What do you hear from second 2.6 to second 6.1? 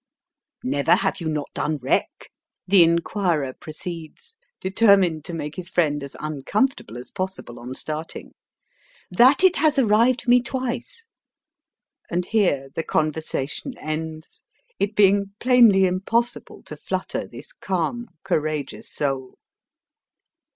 the inquirer proceeds, determined to make his friend